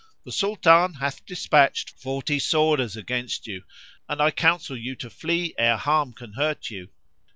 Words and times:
The 0.25 0.31
Sultan 0.31 0.95
hath 0.95 1.27
despatched 1.27 1.91
forty 1.91 2.39
sworders 2.39 2.97
against 2.97 3.45
you 3.45 3.63
and 4.09 4.19
I 4.19 4.31
counsel 4.31 4.75
you 4.75 4.95
to 4.95 5.11
flee 5.11 5.53
ere 5.59 5.77
harm 5.77 6.11
can 6.13 6.33
hurt 6.33 6.71
you." 6.71 6.89